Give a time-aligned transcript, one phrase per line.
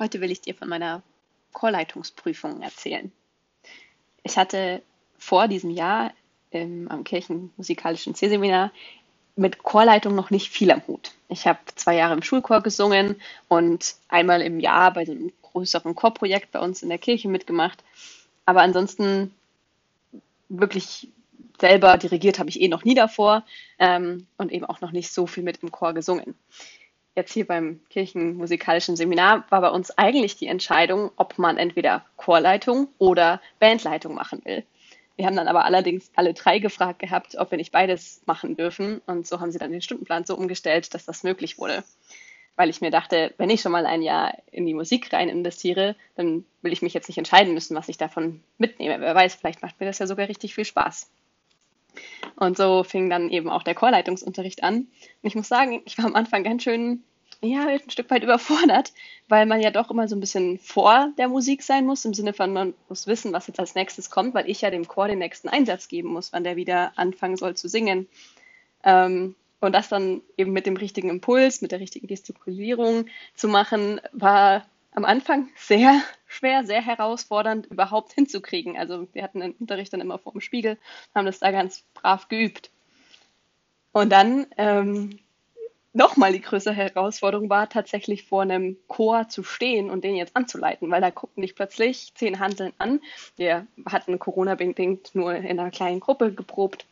[0.00, 1.02] Heute will ich dir von meiner
[1.52, 3.12] Chorleitungsprüfung erzählen.
[4.22, 4.80] Ich hatte
[5.18, 6.12] vor diesem Jahr
[6.52, 8.72] ähm, am Kirchenmusikalischen C-Seminar
[9.36, 11.12] mit Chorleitung noch nicht viel am Hut.
[11.28, 15.94] Ich habe zwei Jahre im Schulchor gesungen und einmal im Jahr bei so einem größeren
[15.94, 17.84] Chorprojekt bei uns in der Kirche mitgemacht.
[18.46, 19.34] Aber ansonsten
[20.48, 21.08] wirklich
[21.60, 23.44] selber dirigiert habe ich eh noch nie davor
[23.78, 26.34] ähm, und eben auch noch nicht so viel mit im Chor gesungen.
[27.16, 32.88] Jetzt hier beim Kirchenmusikalischen Seminar war bei uns eigentlich die Entscheidung, ob man entweder Chorleitung
[32.98, 34.64] oder Bandleitung machen will.
[35.16, 39.02] Wir haben dann aber allerdings alle drei gefragt gehabt, ob wir nicht beides machen dürfen.
[39.06, 41.84] Und so haben sie dann den Stundenplan so umgestellt, dass das möglich wurde.
[42.56, 45.96] Weil ich mir dachte, wenn ich schon mal ein Jahr in die Musik rein investiere,
[46.14, 49.00] dann will ich mich jetzt nicht entscheiden müssen, was ich davon mitnehme.
[49.00, 51.10] Wer weiß, vielleicht macht mir das ja sogar richtig viel Spaß.
[52.36, 54.76] Und so fing dann eben auch der Chorleitungsunterricht an.
[54.76, 54.88] Und
[55.22, 57.02] ich muss sagen, ich war am Anfang ganz schön
[57.42, 58.92] ja, ein Stück weit überfordert,
[59.28, 62.32] weil man ja doch immer so ein bisschen vor der Musik sein muss, im Sinne
[62.32, 65.18] von, man muss wissen, was jetzt als nächstes kommt, weil ich ja dem Chor den
[65.18, 68.08] nächsten Einsatz geben muss, wann der wieder anfangen soll zu singen.
[68.84, 74.00] Ähm, und das dann eben mit dem richtigen Impuls, mit der richtigen Gestikulierung zu machen,
[74.12, 78.76] war am Anfang sehr schwer, sehr herausfordernd überhaupt hinzukriegen.
[78.76, 80.78] Also wir hatten den Unterricht dann immer vor dem Spiegel,
[81.14, 82.70] haben das da ganz brav geübt.
[83.92, 85.18] Und dann ähm,
[85.92, 90.90] nochmal die größere Herausforderung war, tatsächlich vor einem Chor zu stehen und den jetzt anzuleiten,
[90.90, 93.00] weil da guckten dich plötzlich zehn Handeln an.
[93.36, 96.86] Wir hatten Corona-bedingt nur in einer kleinen Gruppe geprobt,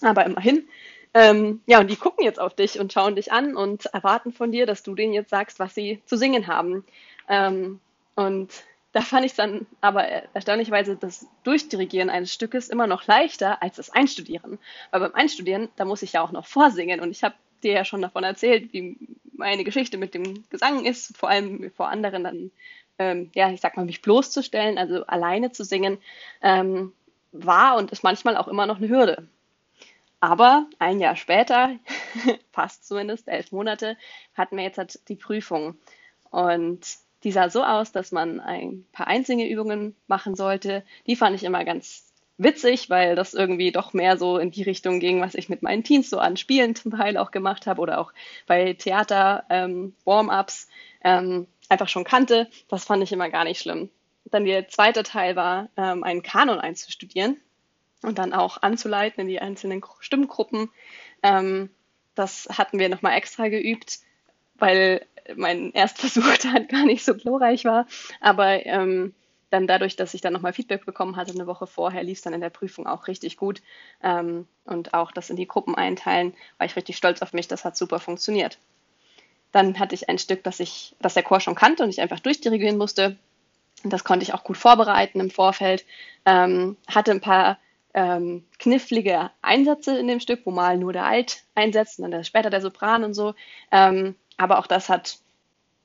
[0.00, 0.68] aber immerhin.
[1.12, 4.52] Ähm, ja, und die gucken jetzt auf dich und schauen dich an und erwarten von
[4.52, 6.84] dir, dass du denen jetzt sagst, was sie zu singen haben.
[7.28, 7.80] Ähm,
[8.14, 8.50] und
[8.92, 13.90] da fand ich dann aber erstaunlicherweise das Durchdirigieren eines Stückes immer noch leichter als das
[13.90, 14.58] Einstudieren.
[14.90, 17.84] Weil beim Einstudieren, da muss ich ja auch noch vorsingen und ich habe dir ja
[17.84, 18.96] schon davon erzählt, wie
[19.32, 22.50] meine Geschichte mit dem Gesang ist, vor allem vor anderen dann,
[22.98, 25.98] ähm, ja, ich sag mal, mich bloßzustellen, also alleine zu singen,
[26.42, 26.92] ähm,
[27.32, 29.26] war und ist manchmal auch immer noch eine Hürde.
[30.20, 31.76] Aber ein Jahr später,
[32.52, 33.96] fast zumindest elf Monate,
[34.34, 35.78] hatten wir jetzt halt die Prüfung.
[36.30, 36.80] Und
[37.24, 40.84] die sah so aus, dass man ein paar Einsingeübungen machen sollte.
[41.06, 42.09] Die fand ich immer ganz
[42.42, 45.84] witzig, weil das irgendwie doch mehr so in die Richtung ging, was ich mit meinen
[45.84, 48.12] Teens so an Spielen zum Teil auch gemacht habe oder auch
[48.46, 50.68] bei Theater ähm, Warm-ups
[51.04, 52.48] ähm, einfach schon kannte.
[52.68, 53.90] Das fand ich immer gar nicht schlimm.
[54.24, 57.36] Dann der zweite Teil war, ähm, einen Kanon einzustudieren
[58.02, 60.70] und dann auch anzuleiten in die einzelnen Stimmgruppen.
[61.22, 61.70] Ähm,
[62.14, 63.98] das hatten wir nochmal extra geübt,
[64.54, 67.86] weil mein Erstversuch da gar nicht so glorreich war.
[68.20, 69.14] Aber ähm,
[69.50, 72.32] dann dadurch, dass ich dann nochmal Feedback bekommen hatte, eine Woche vorher, lief es dann
[72.32, 73.62] in der Prüfung auch richtig gut.
[74.02, 77.64] Ähm, und auch das in die Gruppen einteilen, war ich richtig stolz auf mich, das
[77.64, 78.58] hat super funktioniert.
[79.52, 82.20] Dann hatte ich ein Stück, das ich, das der Chor schon kannte und ich einfach
[82.20, 83.16] durchdirigieren musste.
[83.82, 85.84] Und das konnte ich auch gut vorbereiten im Vorfeld.
[86.24, 87.58] Ähm, hatte ein paar
[87.94, 92.24] ähm, knifflige Einsätze in dem Stück, wo mal nur der Alt einsetzt und dann der,
[92.24, 93.34] später der Sopran und so.
[93.72, 95.18] Ähm, aber auch das hat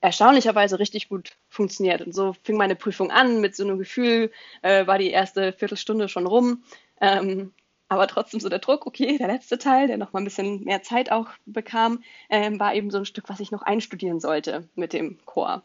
[0.00, 2.02] erstaunlicherweise richtig gut funktioniert.
[2.02, 4.30] Und so fing meine Prüfung an mit so einem Gefühl,
[4.62, 6.62] äh, war die erste Viertelstunde schon rum.
[7.00, 7.52] Ähm,
[7.88, 10.82] aber trotzdem so der Druck, okay, der letzte Teil, der noch mal ein bisschen mehr
[10.82, 14.92] Zeit auch bekam, ähm, war eben so ein Stück, was ich noch einstudieren sollte mit
[14.92, 15.62] dem Chor.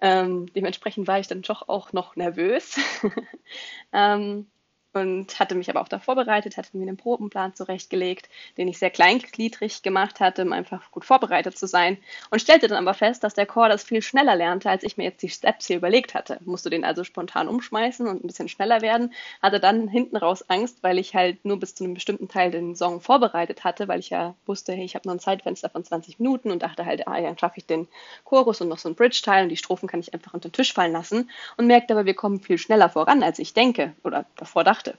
[0.00, 2.78] Ähm, dementsprechend war ich dann doch auch noch nervös.
[3.92, 4.46] ähm,
[4.92, 8.90] und hatte mich aber auch da vorbereitet, hatte mir einen Probenplan zurechtgelegt, den ich sehr
[8.90, 11.98] kleingliedrig gemacht hatte, um einfach gut vorbereitet zu sein
[12.30, 15.04] und stellte dann aber fest, dass der Chor das viel schneller lernte, als ich mir
[15.04, 16.38] jetzt die Steps hier überlegt hatte.
[16.44, 20.82] Musste den also spontan umschmeißen und ein bisschen schneller werden, hatte dann hinten raus Angst,
[20.82, 24.10] weil ich halt nur bis zu einem bestimmten Teil den Song vorbereitet hatte, weil ich
[24.10, 27.18] ja wusste, hey, ich habe noch ein Zeitfenster von 20 Minuten und dachte halt, ah,
[27.18, 27.86] ja, dann schaffe ich den
[28.24, 30.72] Chorus und noch so ein Bridge-Teil und die Strophen kann ich einfach unter den Tisch
[30.72, 34.64] fallen lassen und merkte aber, wir kommen viel schneller voran, als ich denke oder davor
[34.64, 34.98] dachte dachte.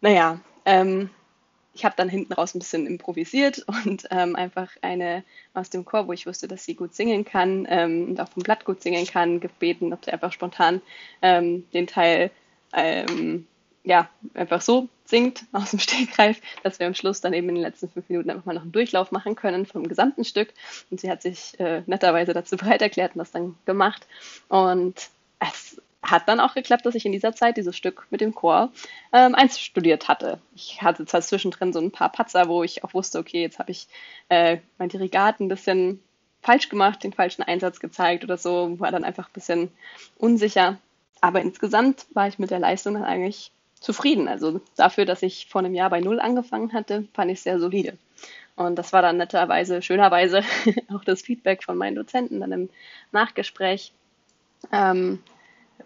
[0.00, 1.10] Naja, ähm,
[1.74, 5.24] ich habe dann hinten raus ein bisschen improvisiert und ähm, einfach eine
[5.54, 8.42] aus dem Chor, wo ich wusste, dass sie gut singen kann ähm, und auch vom
[8.42, 10.82] Blatt gut singen kann, gebeten, ob sie einfach spontan
[11.22, 12.30] ähm, den Teil
[12.72, 13.46] ähm,
[13.84, 17.64] ja, einfach so singt aus dem Stegreif, dass wir am Schluss dann eben in den
[17.64, 20.52] letzten fünf Minuten einfach mal noch einen Durchlauf machen können vom gesamten Stück.
[20.90, 24.06] Und sie hat sich äh, netterweise dazu bereit erklärt und das dann gemacht.
[24.48, 25.10] Und
[25.40, 28.72] es hat dann auch geklappt, dass ich in dieser Zeit dieses Stück mit dem Chor
[29.12, 30.40] ähm, einstudiert hatte.
[30.54, 33.70] Ich hatte zwar zwischendrin so ein paar Patzer, wo ich auch wusste, okay, jetzt habe
[33.70, 33.86] ich
[34.28, 36.00] äh, mein Dirigat ein bisschen
[36.42, 39.70] falsch gemacht, den falschen Einsatz gezeigt oder so, war dann einfach ein bisschen
[40.18, 40.78] unsicher.
[41.20, 44.26] Aber insgesamt war ich mit der Leistung dann eigentlich zufrieden.
[44.26, 47.96] Also dafür, dass ich vor einem Jahr bei Null angefangen hatte, fand ich sehr solide.
[48.56, 50.42] Und das war dann netterweise, schönerweise
[50.92, 52.68] auch das Feedback von meinen Dozenten dann im
[53.12, 53.92] Nachgespräch,
[54.72, 55.20] ähm,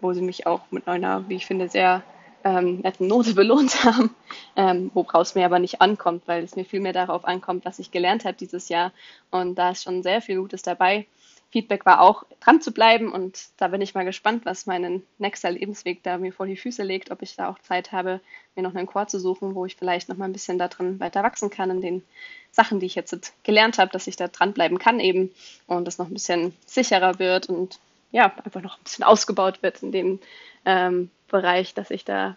[0.01, 2.03] wo sie mich auch mit einer, wie ich finde, sehr
[2.43, 4.15] ähm, netten Note belohnt haben,
[4.55, 7.91] ähm, woraus mir aber nicht ankommt, weil es mir viel mehr darauf ankommt, was ich
[7.91, 8.91] gelernt habe dieses Jahr.
[9.31, 11.05] Und da ist schon sehr viel Gutes dabei.
[11.49, 15.49] Feedback war auch, dran zu bleiben und da bin ich mal gespannt, was mein nächster
[15.49, 18.19] Lebensweg da mir vor die Füße legt, ob ich da auch Zeit habe,
[18.55, 21.23] mir noch einen Chor zu suchen, wo ich vielleicht noch mal ein bisschen darin weiter
[21.23, 22.03] wachsen kann in den
[22.51, 25.31] Sachen, die ich jetzt gelernt habe, dass ich da dranbleiben kann eben
[25.67, 27.79] und das noch ein bisschen sicherer wird und
[28.11, 30.19] ja, einfach noch ein bisschen ausgebaut wird in dem
[30.65, 32.35] ähm, Bereich, dass ich da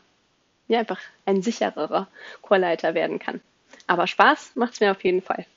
[0.68, 2.08] ja einfach ein sichererer
[2.42, 3.40] Chorleiter werden kann.
[3.86, 5.46] Aber Spaß macht es mir auf jeden Fall.